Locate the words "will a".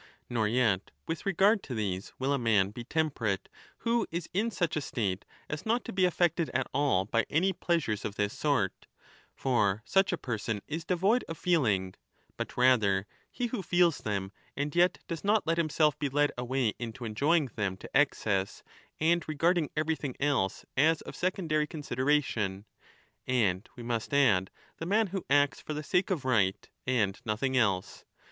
2.17-2.39